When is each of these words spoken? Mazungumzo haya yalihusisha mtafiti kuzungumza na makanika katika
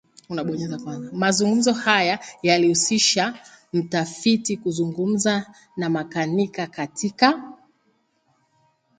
Mazungumzo 1.11 1.73
haya 1.73 2.19
yalihusisha 2.43 3.39
mtafiti 3.73 4.57
kuzungumza 4.57 5.45
na 5.77 5.89
makanika 5.89 6.67
katika 6.67 7.53